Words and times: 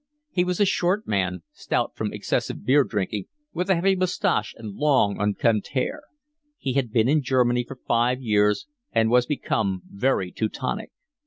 He 0.31 0.43
was 0.43 0.59
a 0.59 0.65
short 0.65 1.07
man, 1.07 1.43
stout 1.53 1.95
from 1.95 2.11
excessive 2.11 2.65
beer 2.65 2.83
drinking, 2.83 3.25
with 3.53 3.69
a 3.69 3.75
heavy 3.75 3.95
moustache 3.95 4.55
and 4.57 4.73
long, 4.75 5.21
unkempt 5.21 5.73
hair. 5.73 6.01
He 6.57 6.73
had 6.73 6.91
been 6.91 7.07
in 7.07 7.21
Germany 7.21 7.63
for 7.63 7.77
five 7.87 8.19
years 8.19 8.65
and 8.91 9.11
was 9.11 9.27
become 9.27 9.83
very 9.87 10.31
Teutonic. 10.31 10.89